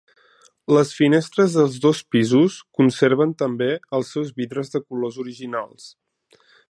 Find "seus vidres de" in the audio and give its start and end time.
4.17-4.83